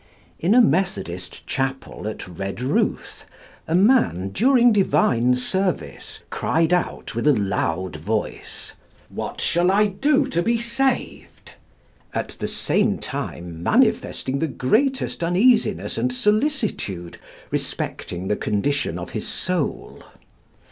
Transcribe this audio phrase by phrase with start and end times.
[0.39, 3.23] In a methodist chapel at Redruth,
[3.67, 8.73] a man during divine service cried out with a loud voice,
[9.09, 11.51] "What shall I do to be saved?"
[12.15, 17.17] at the same time manifesting the greatest uneasiness and solicitude
[17.51, 20.01] respecting the condition of his soul.